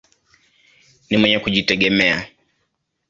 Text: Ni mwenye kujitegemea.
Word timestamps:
Ni 1.09 1.17
mwenye 1.17 1.39
kujitegemea. 1.39 2.27